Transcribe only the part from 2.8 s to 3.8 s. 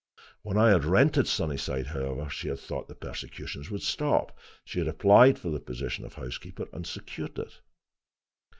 the persecutions